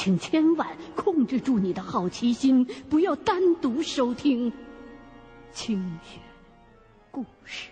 [0.00, 4.50] 请千万控制住你的好奇心，不要单独收听
[5.52, 6.18] 清雪
[7.10, 7.68] 故事。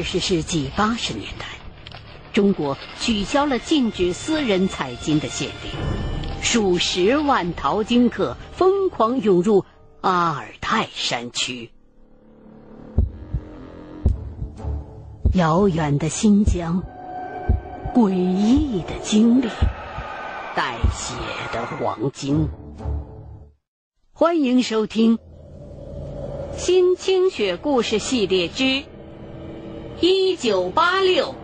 [0.00, 1.44] 二十世纪八十年代，
[2.32, 9.62] 中国取消了禁止私人采金的限令，数十万淘金客疯狂涌入
[10.00, 11.70] 阿尔泰山区。
[15.34, 16.82] 遥远的新疆，
[17.94, 19.48] 诡异的经历，
[20.56, 21.14] 带血
[21.52, 22.48] 的黄金。
[24.14, 25.18] 欢迎收听
[26.56, 28.64] 《新清雪故事系列之》。
[30.02, 31.34] 一九八六，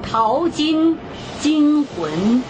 [0.00, 0.96] 淘金
[1.40, 2.40] 惊魂。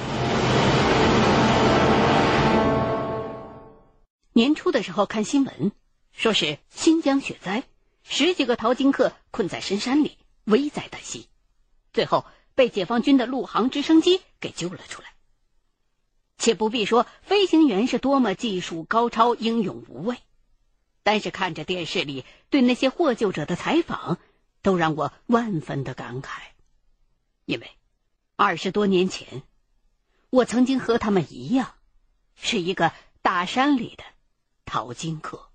[4.35, 5.73] 年初的时候看新闻，
[6.13, 7.63] 说是新疆雪灾，
[8.03, 11.29] 十几个淘金客困在深山里，危在旦夕，
[11.95, 15.09] 最后被解放军的陆航直升机给救了出来。
[16.37, 20.19] 且不必说飞行员是多么技术高超、英勇无畏，
[21.03, 24.19] 但是看着电视里对那些获救者的采访。
[24.67, 26.41] 都让我万分的感慨，
[27.45, 27.71] 因为
[28.35, 29.45] 二十多年前，
[30.29, 31.75] 我曾经和他们一样，
[32.35, 32.91] 是一个
[33.23, 34.03] 大山里的
[34.65, 35.49] 淘金客。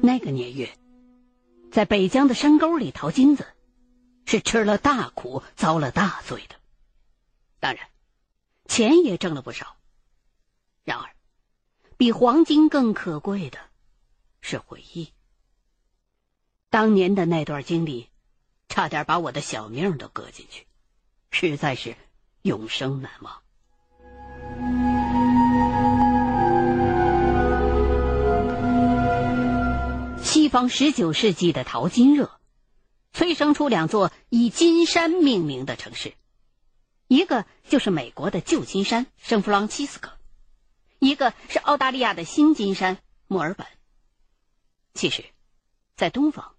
[0.00, 0.74] 那个年月，
[1.70, 3.46] 在北疆的山沟里淘金子，
[4.24, 6.54] 是吃了大苦、遭了大罪的。
[7.60, 7.86] 当然，
[8.64, 9.76] 钱也挣了不少。
[10.82, 11.10] 然而，
[11.98, 13.58] 比黄金更可贵的。
[14.42, 15.08] 是回忆。
[16.68, 18.08] 当年的那段经历，
[18.68, 20.66] 差点把我的小命都搁进去，
[21.30, 21.96] 实在是
[22.42, 23.38] 永生难忘。
[30.22, 32.40] 西方十九世纪的淘金热，
[33.12, 36.14] 催生出两座以金山命名的城市，
[37.06, 40.10] 一个就是美国的旧金山圣弗朗西斯科，
[40.98, 43.66] 一个是澳大利亚的新金山墨尔本。
[44.94, 45.24] 其实，
[45.96, 46.54] 在东方，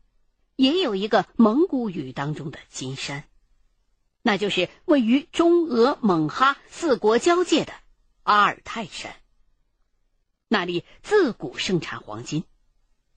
[0.55, 3.27] 也有一个蒙古语当中的金山，
[4.21, 7.73] 那就是位于中俄蒙哈四国交界的
[8.23, 9.15] 阿尔泰山。
[10.47, 12.43] 那里自古盛产黄金，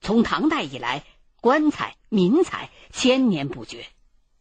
[0.01, 1.03] 从唐代以来，
[1.41, 3.87] 官采民采千年不绝，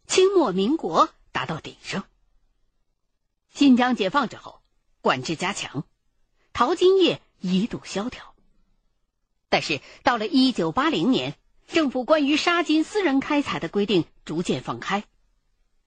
[0.07, 2.05] 清末民国达到鼎盛。
[3.49, 4.63] 新疆解放之后，
[5.01, 5.87] 管制加强，
[6.53, 8.36] 淘金业一度萧条。
[9.49, 11.35] 但是到了一九八零年，
[11.67, 15.05] 政府关于沙金私人开采的规定逐渐放开，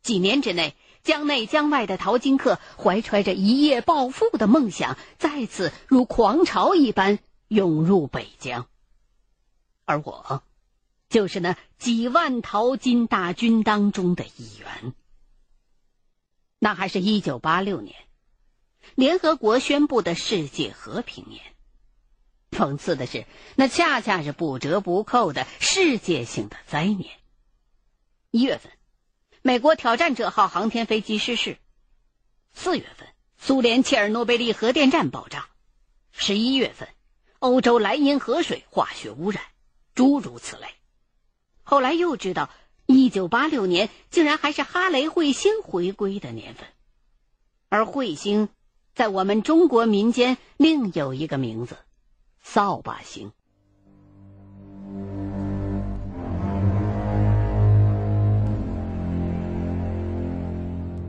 [0.02, 8.68] 几年之内，江内江外的淘金客怀揣着一夜暴富的梦想，再次如狂潮一般涌入北疆。
[9.86, 10.44] 而我，
[11.10, 14.94] 就是那几万淘金大军当中的一员。
[16.60, 17.96] 那还是一九八六年，
[18.96, 21.42] 联合国宣布的世界和平年。
[22.52, 23.26] 讽刺的是，
[23.56, 27.12] 那恰恰是不折不扣的世界性的灾年。
[28.32, 28.72] 一月份，
[29.42, 31.54] 美国挑战者号航天飞机失事；
[32.54, 33.08] 四月份，
[33.38, 35.42] 苏联切尔诺贝利核电站爆炸；
[36.12, 36.90] 十一月份，
[37.40, 39.42] 欧洲莱茵河水化学污染，
[39.96, 40.68] 诸如此类。
[41.64, 42.50] 后来又知道，
[42.88, 46.68] 一九八六年竟然还是哈雷彗星回归的年份，
[47.70, 48.50] 而彗星
[48.94, 51.78] 在我们中国民间另有一个名字。
[52.42, 53.32] 扫把星。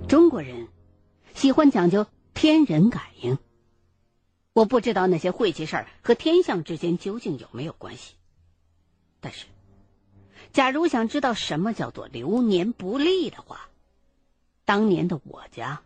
[0.09, 0.69] 中国人
[1.35, 3.39] 喜欢讲究天人感应。
[4.53, 8.15] 我不知道那些晦气事儿和天象之间究竟有没有关系，
[9.21, 9.47] 但是，
[10.53, 13.69] 假如想知道什么叫做流年不利的话，
[14.65, 15.83] 当年的我家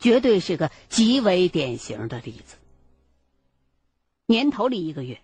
[0.00, 2.56] 绝对是个极为典型的例子。
[4.28, 5.22] 年头里一个月，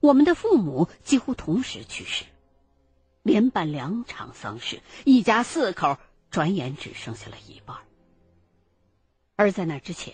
[0.00, 2.26] 我们的父母几乎同时去世，
[3.22, 5.96] 连办两场丧事，一家四口
[6.30, 7.78] 转眼只剩下了一半。
[9.36, 10.12] 而在那之前，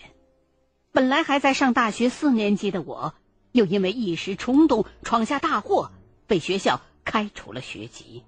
[0.93, 3.13] 本来还在上大学四年级的我，
[3.51, 5.91] 又因为一时冲动闯下大祸，
[6.27, 8.23] 被学校开除了学籍。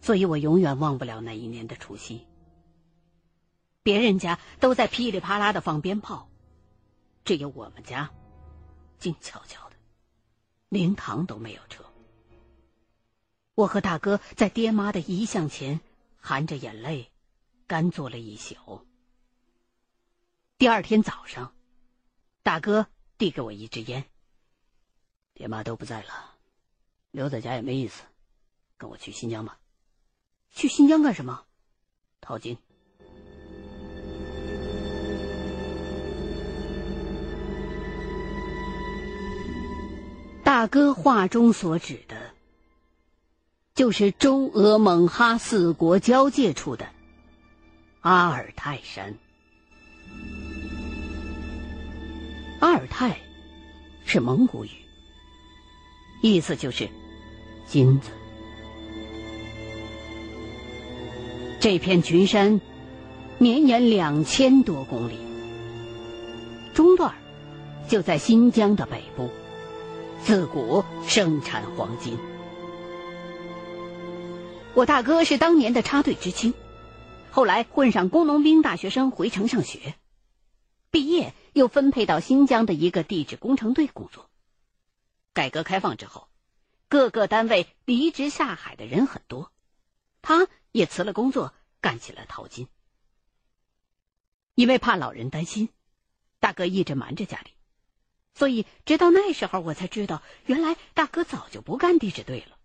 [0.00, 2.26] 所以我永远忘不了那一年的除夕。
[3.82, 6.30] 别人家都在噼里啪啦的放鞭炮，
[7.24, 8.10] 只有我们家
[8.98, 9.76] 静悄悄的，
[10.68, 11.84] 灵堂都没有车。
[13.54, 15.80] 我和大哥在爹妈的遗像前
[16.16, 17.10] 含着眼泪，
[17.66, 18.86] 干坐了一宿。
[20.56, 21.54] 第二天早上，
[22.42, 22.86] 大哥
[23.16, 24.08] 递给我一支烟。
[25.34, 26.36] 爹妈都不在了，
[27.10, 28.02] 留在家也没意思，
[28.76, 29.60] 跟我去新疆吧。
[30.50, 31.46] 去新疆干什么？
[32.20, 32.58] 淘金。
[40.48, 42.16] 大哥话中所指的。
[43.74, 46.86] 就是中俄蒙哈四国交界处的
[48.00, 49.14] 阿尔泰山。
[52.60, 53.18] 阿尔泰
[54.06, 54.70] 是蒙古语，
[56.22, 56.88] 意思就是
[57.66, 58.08] 金子。
[61.60, 62.58] 这片群山
[63.36, 65.18] 绵延两千多公里，
[66.72, 67.14] 中段
[67.86, 69.30] 就在新疆的北部，
[70.22, 72.18] 自古生产黄金。
[74.74, 76.54] 我大哥是当年的插队知青，
[77.30, 79.94] 后来混上工农兵大学生回城上学，
[80.90, 84.28] 毕业又分配到新疆的一个地质工程队工作。
[85.32, 86.28] 改革开放之后，
[86.88, 89.50] 各个单位离职下海的人很多，
[90.20, 92.68] 他也辞了工作，干起了淘金。
[94.54, 95.68] 因为怕老人担心，
[96.38, 97.50] 大哥一直瞒着家里，
[98.38, 102.56] 所以直到那时候我才知道，原来大哥早就不干地质队了。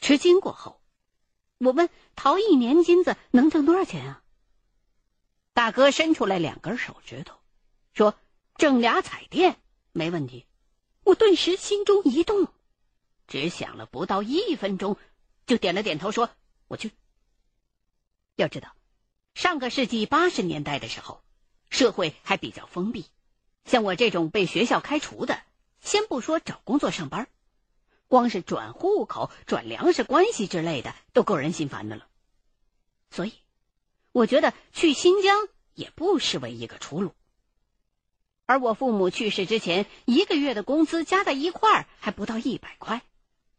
[0.00, 0.82] 吃惊过后，
[1.58, 4.22] 我问淘一年金子能挣多少钱啊？
[5.52, 7.38] 大哥伸出来两根手指头，
[7.94, 8.18] 说
[8.58, 9.60] ：“挣俩彩电
[9.92, 10.48] 没问题。”
[11.04, 12.48] 我顿时心中一动，
[13.28, 14.96] 只想了不到一分钟，
[15.46, 16.28] 就点了点头说
[16.66, 16.90] ：“我去。”
[18.34, 18.74] 要知道，
[19.34, 21.22] 上个世纪八十年代的时候，
[21.70, 23.06] 社会还比较封闭，
[23.68, 25.42] 像我这种被学校开除的，
[25.80, 27.28] 先不说找工作上班。
[28.08, 32.08] 光是转户口、转粮食关系之类的，都够人心烦的了。
[33.10, 33.34] 所以，
[34.12, 37.12] 我觉得去新疆也不失为一个出路。
[38.46, 43.02] 而我父母去世之前，一个月的工资加在一块儿还不到一百块，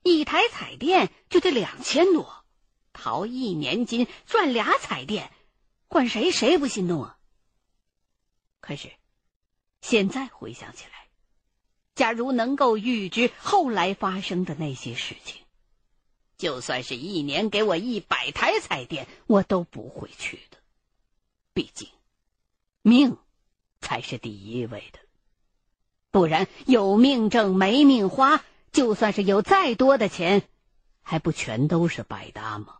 [0.02, 2.44] 一台彩电就得两千多，
[2.92, 5.32] 淘一年金赚俩彩电，
[5.88, 7.18] 换谁谁不心动啊？
[8.60, 8.92] 可是，
[9.82, 10.92] 现在回想起来。
[11.96, 15.42] 假如能够预知后来发生的那些事情，
[16.38, 20.58] 就算是一年给我一百台彩电，我都不会去的。
[21.54, 21.90] 毕竟，
[22.82, 23.18] 命
[23.82, 25.00] 才是第一位的。
[26.12, 30.48] 不然有命挣没命花，就算是有再多的钱，
[31.02, 32.78] 还不全都是白搭吗？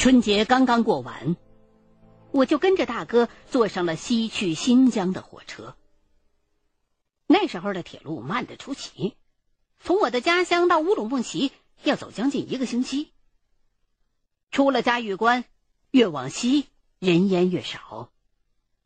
[0.00, 1.36] 春节刚刚过完，
[2.30, 5.76] 我就跟着大哥坐上了西去新疆的火车。
[7.26, 9.14] 那时候的铁路慢得出奇，
[9.78, 11.52] 从我的家乡到乌鲁木齐
[11.82, 13.12] 要走将近一个星期。
[14.50, 15.44] 出了嘉峪关，
[15.90, 18.10] 越往西人烟越少，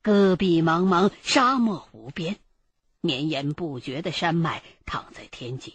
[0.02, 2.40] 戈壁茫茫，沙漠无边，
[3.00, 5.75] 绵延不绝的山脉躺在天际，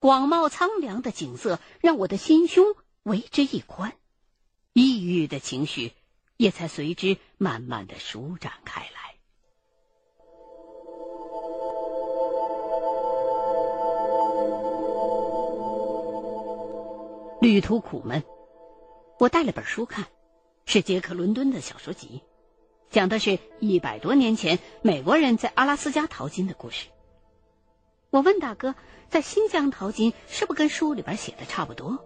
[0.00, 2.74] 广袤苍凉的景色让我的心胸
[3.04, 3.96] 为之一宽。
[4.74, 5.92] 抑郁的情绪
[6.36, 9.14] 也才随之慢慢的舒展开来。
[17.40, 18.24] 旅途苦闷，
[19.20, 20.06] 我带了本书看，
[20.66, 22.22] 是杰克·伦敦的小说集，
[22.90, 26.88] 讲的是一百多年前美国人在阿拉斯加淘金的故事。
[28.10, 28.74] 我问大哥，
[29.08, 32.04] 在新疆淘金是不跟书里边写的差不多？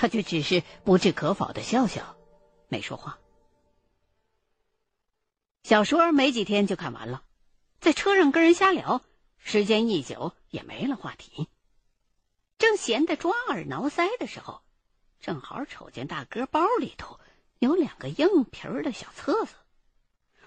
[0.00, 2.16] 他却只是不置可否的笑笑，
[2.68, 3.18] 没说话。
[5.62, 7.22] 小说没几天就看完了，
[7.82, 9.02] 在车上跟人瞎聊，
[9.36, 11.48] 时间一久也没了话题。
[12.56, 14.62] 正闲得抓耳挠腮的时候，
[15.20, 17.20] 正好瞅见大哥包里头
[17.58, 19.52] 有两个硬皮儿的小册子，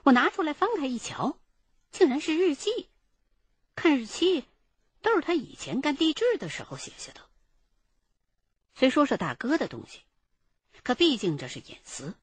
[0.02, 1.38] 我拿出来翻开一瞧，
[1.92, 2.90] 竟然是日记。
[3.76, 4.46] 看日期，
[5.04, 7.22] 都是他以前干地质的时候写下的。
[8.76, 10.02] 虽说是大哥的东西，
[10.84, 12.14] 可毕竟这是隐私。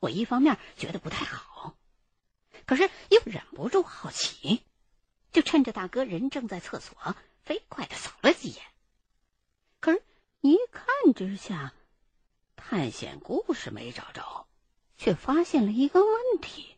[0.00, 1.76] 我一方面觉得不太好，
[2.66, 4.62] 可是又忍不住好奇，
[5.32, 8.62] 就趁着大哥人正在厕所，飞快的扫了几眼。
[9.80, 10.02] 可是，
[10.40, 11.74] 一看之下，
[12.56, 14.46] 探险故事没找着，
[14.96, 16.76] 却发现了一个问题：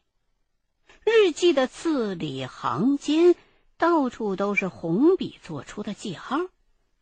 [1.04, 3.36] 日记的字里行间
[3.76, 6.38] 到处都是红笔做出的记号，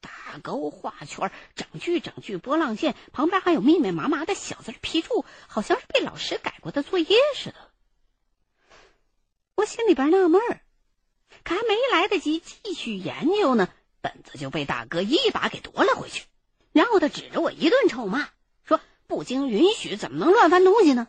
[0.01, 7.57] 打勾、画圈、整句、整句、波浪线，旁边还有密密麻麻的小字批注，好像是被老师改过的作业似的。
[9.57, 10.61] 我心里边纳闷儿，
[11.43, 13.69] 可还没来得及继续研究呢，
[14.01, 16.27] 本子就被大哥一把给夺了回去，
[16.73, 18.29] 然后他指着我一顿臭骂，
[18.65, 21.09] 说：“不经允许怎么能乱翻东西呢？”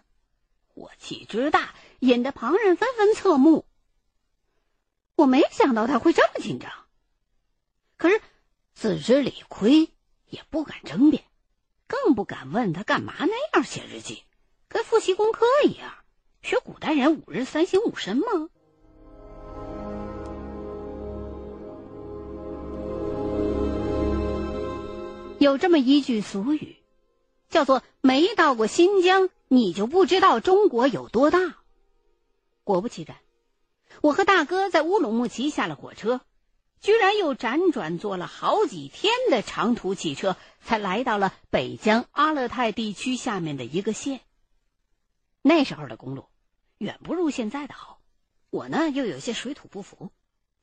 [0.65, 3.65] 火气之大，引得旁人纷纷侧目。
[5.15, 6.71] 我没想到他会这么紧张，
[7.97, 8.21] 可是
[8.79, 9.89] 自知理亏，
[10.29, 11.25] 也不敢争辩，
[11.85, 14.23] 更不敢问他干嘛那样写日记，
[14.69, 15.95] 跟复习功课一样，
[16.41, 18.47] 学古代人五日三省吾身吗？
[25.39, 26.77] 有这么一句俗语，
[27.49, 31.57] 叫做“没到过新疆，你就不知道中国有多大”。
[32.63, 33.17] 果不其然。
[34.01, 36.21] 我和大哥在乌鲁木齐下了火车，
[36.81, 44.21] 居然又辗转坐了好几天的长途汽车，才来到了北疆阿勒泰地区下面的一个县。
[45.41, 46.27] 那时候的公路
[46.77, 48.01] 远不如现在的好，
[48.49, 50.11] 我呢又有些水土不服，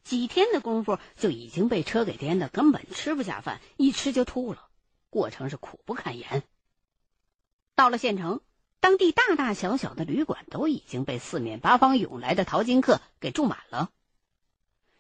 [0.04, 4.68] 几天的功夫就已经被车给颠的，根本吃不下饭，一吃就吐了，
[5.10, 6.42] 过程是苦不堪言。
[7.74, 8.40] 到了县城。
[8.78, 13.90] 当地大大小小的旅馆都已经被四面八方涌来的淘金客给住满了。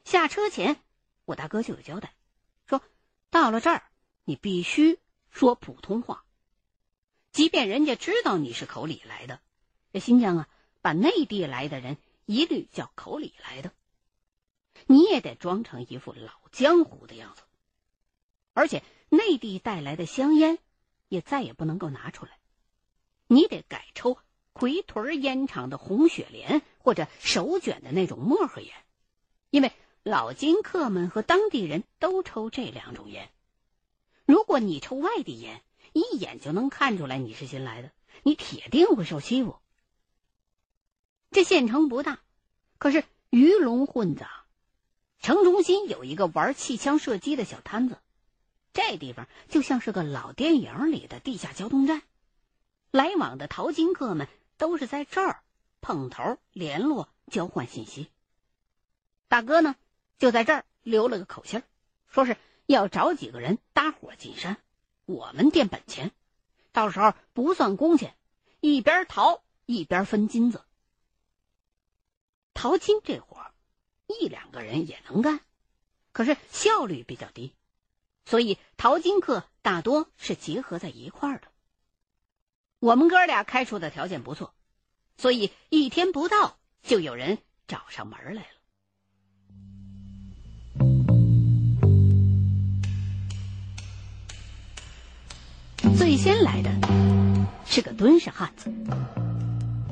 [0.02, 0.80] 下车前，
[1.26, 2.14] 我大哥就有交代，
[2.66, 2.80] 说
[3.28, 3.82] 到了这儿，
[4.24, 6.24] 你必须说普通话，
[7.32, 9.40] 即便人家知道你是口里来的。
[9.92, 10.48] 这新疆啊，
[10.80, 13.72] 把内地来的人一律叫口里来的，
[14.86, 17.42] 你也得装成一副老江湖的样子，
[18.52, 20.58] 而且内地带来的香烟
[21.08, 22.38] 也再也不能够拿出来。
[23.26, 24.18] 你得改抽
[24.52, 28.72] 奎屯烟厂的红雪莲，或者手卷的那种墨盒烟，
[29.50, 29.72] 因为
[30.08, 33.28] 老金客们和当地人都抽这两种烟。
[34.24, 37.90] 如果你抽外地烟，一眼就能看出来你是新来的，
[38.22, 39.56] 你铁定会受欺负。
[41.32, 42.20] 这县城不大，
[42.78, 44.44] 可是鱼龙混杂。
[45.18, 47.98] 城中心有一个玩气枪射击的小摊子，
[48.72, 52.00] 这地方就像是个老电影里的地下交通站。
[52.92, 55.42] 来往的淘金客们都是在这儿
[55.80, 58.08] 碰头、联络、交换信息。
[59.26, 59.74] 大哥呢，
[60.18, 61.62] 就在这儿留了个口信
[62.08, 64.56] 说是要找几个人搭伙进山，
[65.04, 66.12] 我们垫本钱，
[66.72, 68.16] 到时候不算工钱，
[68.60, 70.64] 一边淘一边分金子。
[72.54, 73.52] 淘金这活
[74.06, 75.40] 一两个人也能干，
[76.12, 77.54] 可是效率比较低，
[78.24, 81.48] 所以淘金客大多是结合在一块儿的。
[82.78, 84.54] 我们哥俩开出的条件不错，
[85.18, 88.55] 所以一天不到就有人找上门来了。
[95.94, 96.70] 最先来的
[97.64, 98.72] 是个敦实汉子，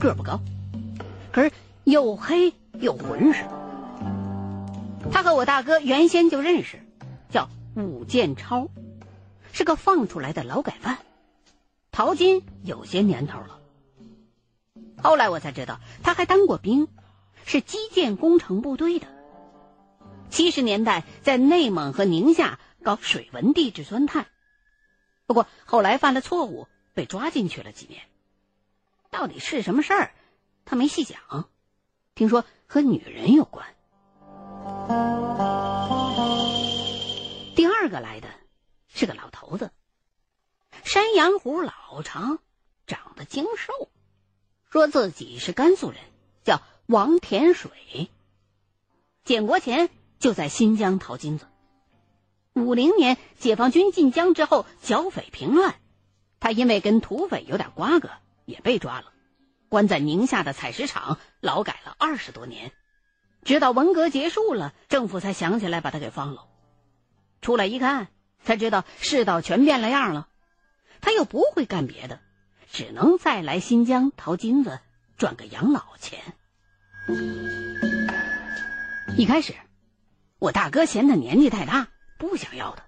[0.00, 0.40] 个不高，
[1.30, 1.52] 可是
[1.84, 3.44] 又黑又浑实。
[5.12, 6.80] 他和我大哥原先就认识，
[7.30, 8.68] 叫武建超，
[9.52, 10.98] 是个放出来的劳改犯。
[11.92, 13.60] 淘金有些年头了，
[15.02, 16.88] 后来我才知道他还当过兵，
[17.44, 19.06] 是基建工程部队的。
[20.30, 24.26] 七十年代在内蒙和宁夏搞水文地质钻探，
[25.26, 28.02] 不过后来犯了错误，被抓进去了几年。
[29.11, 30.14] 到底是什么事儿，
[30.64, 31.49] 他没细讲。
[32.14, 33.66] 听说和女人有关。
[37.57, 38.28] 第二个来的
[38.88, 39.71] 是个老头子。
[40.85, 42.40] 山羊胡老长，
[42.87, 43.73] 长得精瘦，
[44.71, 46.00] 说自己是甘肃人，
[46.43, 48.11] 叫王田水。
[49.25, 49.88] 建国前
[50.19, 51.47] 就在新疆淘金子。
[52.54, 55.75] 五零年解放军进疆之后，剿匪平乱，
[56.38, 58.11] 他因为跟土匪有点瓜葛，
[58.44, 59.06] 也被抓了，
[59.68, 62.70] 关在宁夏的采石场劳改了二十多年，
[63.42, 66.46] 直到文革结束了，政府才想起来把他给放了。
[67.40, 68.06] 出来一看，
[68.44, 70.28] 才知道世道全变了样了。
[71.00, 72.20] 他又不会干别的，
[72.70, 74.78] 只能再来新疆淘金子，
[75.16, 76.20] 赚个养老钱。
[79.16, 79.54] 一开始，
[80.38, 81.88] 我大哥嫌他年纪太大，
[82.28, 82.83] 不想要的。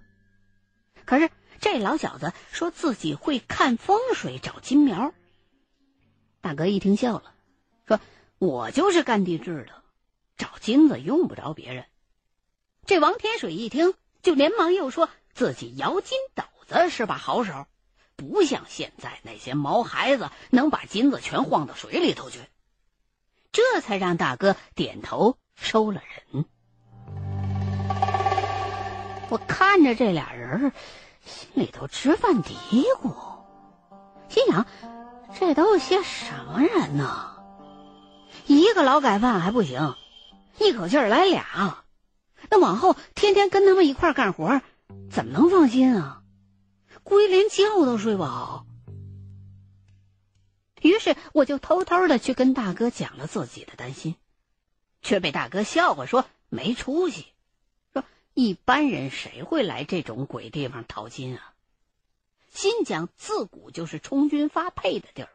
[1.04, 5.12] 可是这老小子说自己会看风水、找金苗。
[6.40, 7.34] 大哥一听笑了，
[7.86, 8.00] 说
[8.38, 9.82] ：“我就是干地质的，
[10.36, 11.86] 找金子用不着别人。”
[12.86, 17.66] 这王天水一听，就连忙又说自己摇金斗子是把好手。
[18.16, 22.40] 不像现在那些毛孩子能把金子全晃到水里头去，
[23.52, 26.02] 这才让大哥点头收了
[26.32, 26.46] 人。
[29.28, 30.72] 我看着这俩人，
[31.24, 32.54] 心里头直犯嘀
[33.02, 33.12] 咕，
[34.28, 34.66] 心想：
[35.38, 37.36] 这都是些什么人呢？
[38.46, 39.94] 一个劳改犯还不行，
[40.58, 41.84] 一口气儿来俩，
[42.50, 44.60] 那往后天天跟他们一块干活，
[45.10, 46.22] 怎么能放心啊？
[47.02, 48.64] 估计连觉都睡不好。
[50.82, 54.14] 于是我就偷偷的去跟大哥讲了自己的担心，
[55.02, 57.26] 却被大哥笑话说没出息，
[58.38, 61.54] 一般人谁会来这种鬼地方淘金啊？
[62.50, 65.30] 新疆自古就是充军发配的地儿，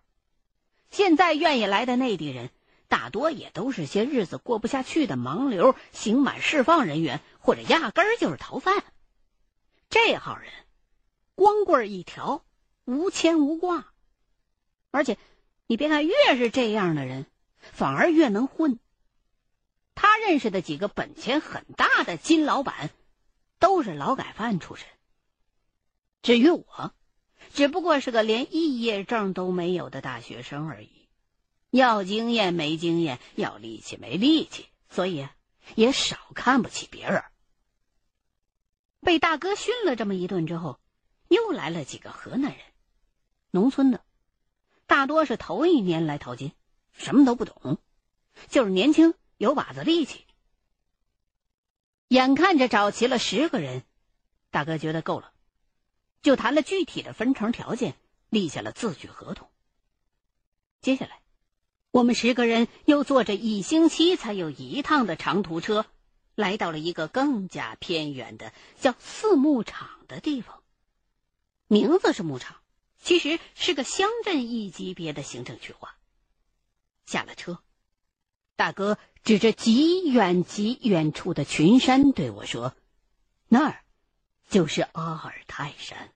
[0.91, 2.51] 现在愿意来的内地人。
[2.87, 8.83] 大多也都是些日子过不下去的盲流、刑满释放人员，或者压根儿就是逃犯。
[9.89, 10.51] 这号人，
[11.33, 12.45] 光棍一条，
[12.85, 13.91] 无牵无挂。
[14.91, 15.17] 而且，
[15.65, 17.25] 你别看越是这样的人，
[17.57, 18.77] 反而越能混。
[19.95, 22.89] 他认识的几个本钱很大的金老板，
[23.59, 24.87] 都是劳改犯出身。
[26.21, 26.93] 至于我，
[27.53, 31.07] 只不过是个连毕业证都没有的大学生而已。
[31.69, 35.27] 要经验没经验，要力气没力气，所以
[35.75, 37.23] 也少看不起别人。
[38.99, 40.79] 被大哥训了这么一顿之后，
[41.27, 42.59] 又来了几个河南人，
[43.51, 44.03] 农村的，
[44.85, 46.51] 大多是头一年来淘金，
[46.91, 47.79] 什么都不懂，
[48.49, 50.23] 就是年轻有把子力气。
[52.09, 53.83] 眼看着找齐了十个人，
[54.51, 55.33] 大哥觉得够了，
[56.21, 57.95] 就谈了具体的分成条件，
[58.29, 59.49] 立下了字据合同。
[60.79, 61.19] 接下来。
[61.89, 65.87] 我们十个人又坐着一星期才有一趟的长途车，
[66.35, 70.63] 来到了一个更加偏远的叫四牧场的地方。
[71.67, 72.61] 名字是牧场，
[72.99, 75.97] 其实是个乡镇一级别的行政区划。
[77.05, 77.61] 下了车，
[78.61, 82.75] 大哥指着极远极远处的群山对我说
[83.49, 83.79] ：“那儿
[84.49, 86.11] 就是阿尔泰山。”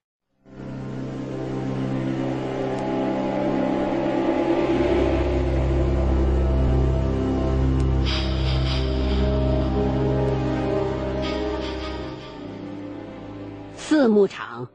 [13.76, 14.70] 四牧场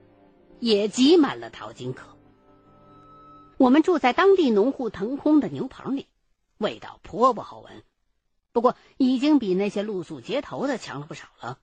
[0.59, 2.17] 也挤满了淘金客。
[3.55, 6.07] 我们住在当地农户腾空的牛棚里，
[6.61, 7.83] 味道颇不好闻，
[8.51, 11.59] 不过已经比那些露宿街头的强了不少了。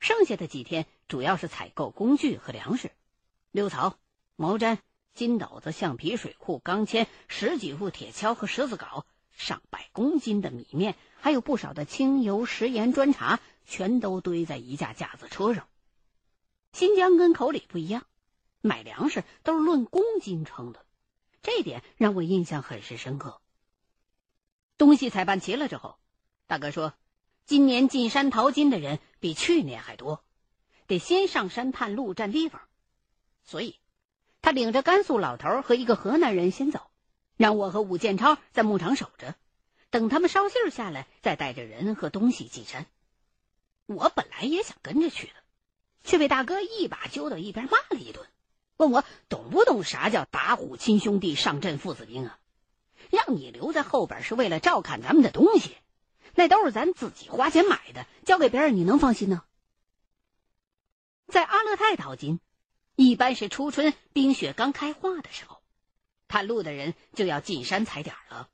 [0.00, 2.90] 剩下的几天主要是采购工具和粮食：
[3.52, 3.96] 溜槽、
[4.34, 4.78] 毛毡、
[5.14, 15.68] 金斗子、橡皮水库、钢钎、十几副铁锹和十字镐，上百公斤的米面，还有不少的清油、食盐、砖茶，全都堆在一架架子车上。
[16.72, 18.04] 新疆跟口里不一样，
[18.62, 20.84] 买粮食都是论公斤称的，
[21.40, 23.40] 这点让我印象很是深刻。
[24.78, 25.96] 东西采办齐了之后，
[26.46, 26.94] 大哥说，
[27.44, 30.24] 今年进山淘金的人比去年还多，
[30.86, 32.60] 得先上山探路占地方，
[33.44, 33.78] 所以，
[34.42, 36.90] 他领着甘肃老头和一个河南人先走，
[37.36, 39.34] 让我和武建超在牧场守着，
[39.90, 42.86] 等他们捎信下来，再带着人和东西进山。
[43.86, 45.34] 我本来也想跟着去的。
[46.06, 48.26] 却被大哥一把揪到一边骂了一顿，
[48.76, 52.38] 问我懂不懂啥叫打虎亲兄弟，上阵父子兵啊？
[53.14, 55.76] 让你留在后边是为了照看咱们的东西，
[56.34, 59.44] 那都是咱自己花钱买的，交给别人你能放心呢？
[61.26, 62.40] 在阿勒泰淘金，
[62.96, 65.62] 一般是初春冰雪刚开化的时候，
[66.28, 68.50] 探路的人就要进山踩点了，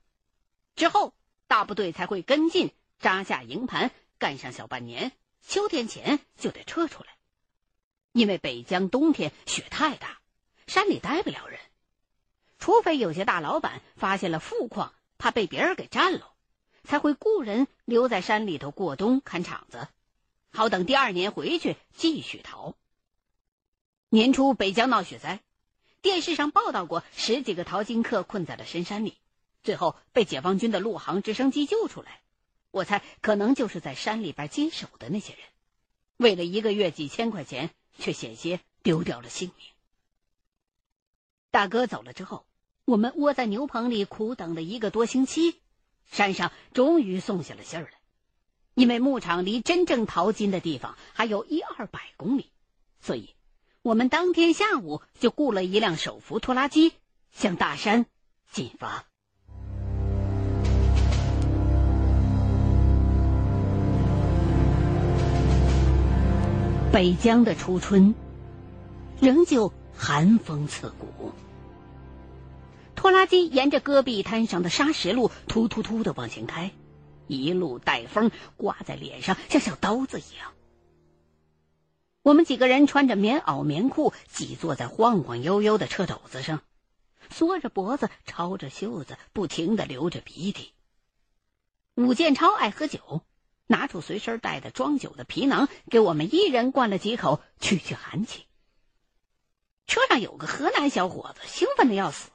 [0.75, 1.13] 之后
[1.47, 7.09] 大部队才会跟进扎下营盘，干上小半年，秋天前就得撤出来。
[8.13, 10.19] 因为北疆冬天雪太大，
[10.67, 11.59] 山里待不了人，
[12.61, 16.31] 除非有些大老板发现了富矿，怕被别人给占了，
[16.85, 19.89] 才会雇人留在山里头过冬看场子，
[20.51, 22.75] 好等第二年回去继续逃。
[24.07, 25.41] 年初北疆闹雪灾，
[26.01, 29.17] 电视上报道过十几个淘金客困在了深山里，
[29.63, 32.21] 最后被解放军的陆航直升机救出来。
[32.71, 35.41] 我猜可能就是在山里边坚守的那些人，
[36.15, 37.69] 为了一个月几千块钱。
[37.97, 39.67] 却险些丢掉了性命。
[41.51, 42.45] 大哥走了之后，
[42.91, 45.61] 我们窝在牛棚里苦等了一个多星期，
[46.11, 47.91] 山上终于送下了信儿来。
[48.73, 52.51] 因为牧场离真正淘金的地方还有一二百公里，
[52.99, 53.29] 所以
[53.81, 56.91] 我们当天下午就雇了一辆手扶拖拉机
[57.31, 58.07] 向大山
[58.51, 59.05] 进发。
[66.91, 68.13] 北疆的初春，
[69.21, 71.07] 仍旧寒风刺骨。
[73.01, 76.71] 拖拉机沿着戈壁滩上的沙石路突突突的往前开，
[77.25, 80.53] 一路带风，刮在脸上像小刀子一样。
[82.21, 86.61] 我们几个人穿着棉袄棉裤，挤坐在晃晃悠悠的车斗子上，
[87.31, 90.71] 缩着脖子，抄着袖子，不停的流着鼻涕。
[91.95, 93.21] 武建超爱喝酒，
[93.65, 98.45] 拿出随身带的装酒的皮囊，给我们一人灌了几口，去去寒气。
[99.87, 102.29] 车上有个河南小伙子，兴奋的要死，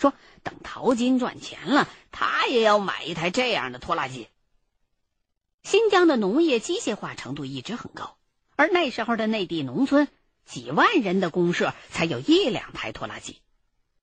[0.00, 4.28] 说等淘金赚钱了，他也要买一台这样的拖拉机。
[5.62, 8.16] 新疆的农业机械化程度一直很高。
[8.56, 10.08] 而那时候的内地农村，
[10.46, 13.40] 几万人的公社才有一两台拖拉机，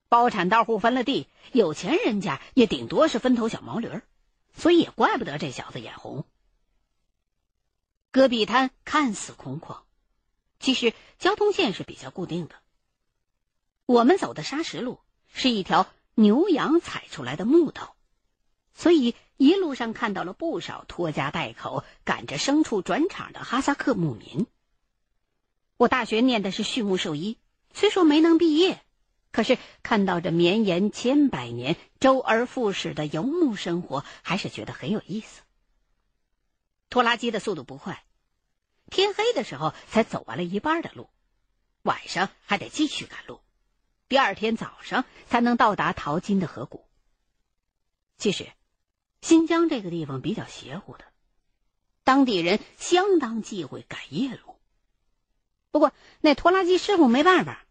[0.07, 4.03] 包产到户分了地，有钱人家也顶多是分头小毛驴儿，
[4.55, 6.25] 所以也怪不得这小子眼红。
[8.11, 9.81] 戈壁滩看似空旷，
[10.59, 12.55] 其实交通线是比较固定的。
[13.85, 14.99] 我们走的砂石路
[15.37, 17.95] 是一条牛羊踩出来的木道，
[18.73, 19.15] 所以。
[19.39, 24.47] 一路上看到了不少拖家带口、赶着牲畜转场的哈萨克牧民。
[25.77, 27.37] 我大学念的是畜牧兽医，
[27.71, 28.81] 虽说没能毕业，
[29.31, 35.43] 可是看到这绵延千百年、周而复始的游牧生活，还是觉得很有意思。
[36.89, 38.03] 拖拉机的速度不快，
[38.89, 41.11] 天黑的时候才走完了一半的路，
[41.83, 43.39] 晚上还得继续赶路，
[44.09, 46.85] 第二天早上才能到达淘金的河谷。
[48.17, 48.47] 其实。
[49.19, 51.03] 新疆这个地方比较邪乎的，
[52.03, 54.55] 当地人相当忌讳赶夜路。
[55.71, 55.91] 不过
[56.21, 57.65] 那拖拉机师傅没办法，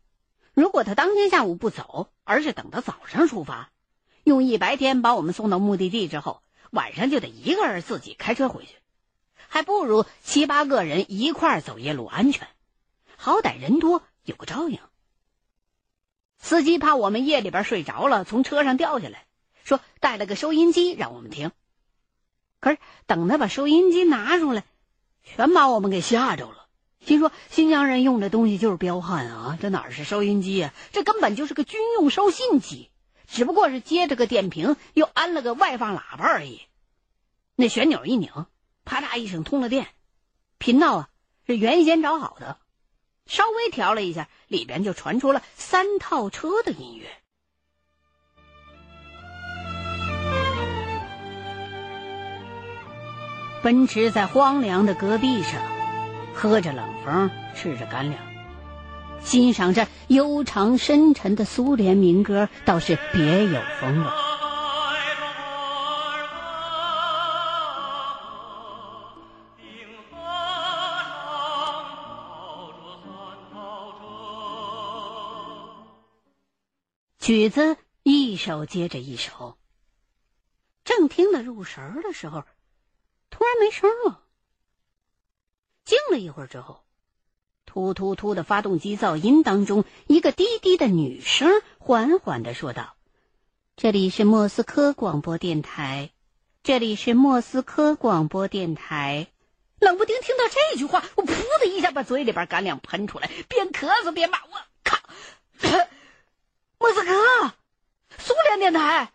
[0.54, 3.70] 如果他当天下午不走，而是等到早上出发，
[4.24, 8.74] 用一白天把我们送到目的地之后，晚上就得一个人自己开车回去，
[9.46, 12.48] 还不如七八个人一块走夜路安全，
[13.16, 14.80] 好歹人多有个照应。
[16.38, 19.26] 司机怕我们夜里边睡着了，从车上掉下来。
[19.64, 21.50] 说带了个收音机让我们听，
[22.60, 24.62] 可是等他把收音机拿出来，
[25.24, 26.68] 全把我们给吓着了。
[27.00, 30.72] 心说新疆人用的东西就是彪悍啊，这哪是收音机啊？
[30.92, 32.90] 这根本就是个军用收信机，
[33.26, 36.62] 只不过是接着个电瓶，又安了个外放喇叭而已。
[37.56, 38.30] 那旋钮一拧，
[38.84, 39.88] 啪嗒一声通了电，
[40.58, 41.08] 频道啊
[41.44, 42.58] 是原先找好的，
[43.26, 47.06] 稍微调了一下，里边就传出了三套车的音乐。
[53.62, 55.60] 奔驰在荒凉的戈壁上，
[56.32, 58.22] 喝着冷风，吃着干粮，
[59.20, 64.25] 欣赏着悠长深沉的苏联民歌，倒是别有风味。
[77.26, 79.58] 曲子一首接着一首，
[80.84, 82.44] 正听得入神的时候。
[83.30, 84.22] 突然没声了，
[85.84, 86.84] 静了一会儿之后，
[87.64, 92.94] 突突突的发动机噪音当中，一个低低的女声缓缓的说道
[93.74, 96.12] ：“这里是莫斯科广播电台，
[96.62, 99.26] 这里是莫斯科广播电台。”
[99.82, 105.00] 冷不丁听到这句话，我噗的一下把嘴里边干粮喷出来，边咳嗽边骂：“我靠！
[106.86, 107.52] 莫斯科，
[108.16, 109.10] 苏联电台，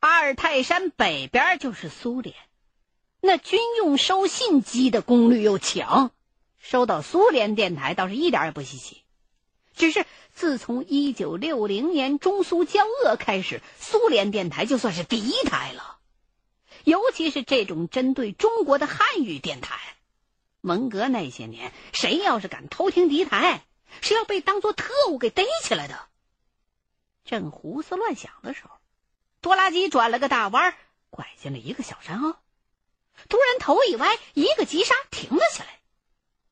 [0.00, 2.34] 阿尔泰山北边就是苏联。”
[3.22, 6.10] 那军用收信机的功率又强，
[6.58, 9.04] 收到苏联电台倒是一点也不稀奇。
[9.76, 15.98] 只是自从一九六零年中苏交恶开始，苏联电台就算是敌台了。
[16.82, 19.78] 尤其是这种针对中国的汉语电台，
[20.62, 23.64] 文革那些年，谁要是敢偷听敌台，
[24.00, 26.08] 是要被当做特务给逮起来的。
[27.26, 28.70] 正胡思乱想的时候，
[29.42, 30.74] 拖拉机转了个大弯，
[31.10, 32.36] 拐进了一个小山坳。
[33.28, 35.70] 突然头一歪，一个急刹停了下来。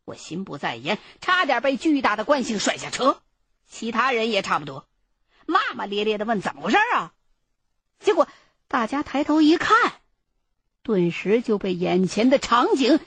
[0.04, 3.22] 我心不在焉，差点被巨大的惯性甩下车。
[3.66, 4.86] 其他人也差不多，
[5.46, 7.14] 骂骂咧咧的问：“怎么回事啊？”
[8.00, 8.28] 结果
[8.68, 9.94] 大家抬头一看，
[10.82, 13.00] 顿时就被眼前的场景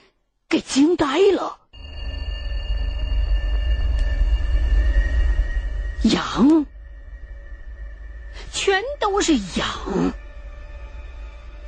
[0.48, 1.60] 给惊呆了。
[6.04, 6.66] 羊，
[8.58, 10.12] 全都是羊。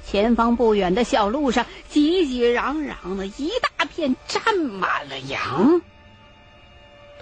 [0.05, 5.81] 前方不远的小路上，挤挤攘攘的一大片，站满了羊。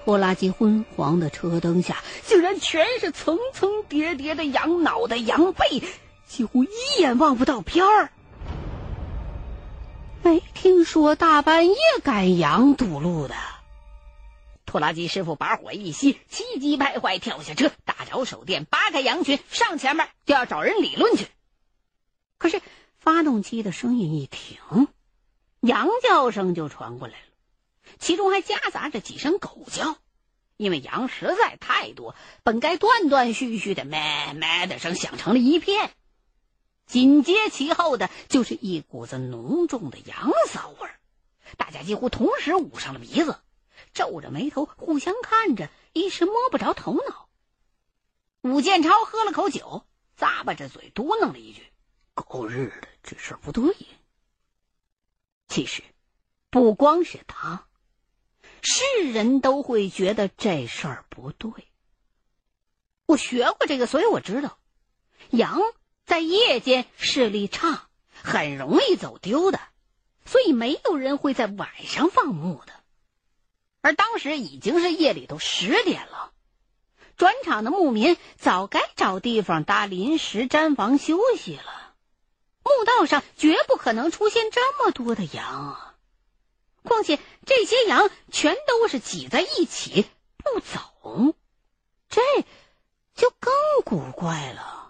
[0.02, 5.82] 拖拉机昏黄的车灯下，竟然全是层层叠叠的羊脑袋、羊背，
[6.26, 8.10] 几乎一眼望不到边儿。
[10.22, 13.34] 没听说大半夜赶羊堵路的。
[14.68, 21.26] 拖拉机师傅把火一熄，气急败坏跳下车，打着手电，扒开羊群，上前面就要找人理论去。
[22.38, 22.62] 可是。
[23.00, 24.88] 发动机的声音一停，
[25.60, 27.24] 羊叫声就传过来了。
[27.98, 29.96] 其中还夹杂着几声狗叫。
[30.56, 35.92] 因为羊实在太多，本该断断续续的咩咩的声响成了一片，
[36.86, 40.98] 紧接其后的就是一股子浓重的羊骚味儿。
[41.56, 43.38] 大家几乎同时捂上了鼻子，
[43.98, 47.28] 皱着眉头互相看着，一时摸不着头脑。
[48.42, 49.84] 武建超喝了口酒，
[50.16, 51.66] 咂巴着嘴嘟囔了一句
[52.14, 53.74] ：“狗日的，这事儿不对。”
[55.48, 55.82] 其实，
[56.48, 57.66] 不光是他。
[58.62, 61.50] 是人都会觉得这事儿不对。
[63.06, 64.60] 我学过这个，所以我知道，
[65.30, 65.60] 羊
[66.04, 67.88] 在夜间视力差，
[68.22, 69.58] 很容易走丢的，
[70.24, 72.77] 所以没有人会在晚上放牧的。
[73.88, 76.32] 而当时已经是夜里头十点了，
[77.16, 81.94] 转场的牧民早该找地方搭临时毡房休息了。
[82.62, 85.94] 墓道上绝不可能出现这么多的羊啊！
[86.82, 90.04] 况且这些羊全都是挤在一起
[90.36, 91.34] 不走，
[92.10, 92.20] 这
[93.14, 93.50] 就更
[93.86, 94.87] 古怪了。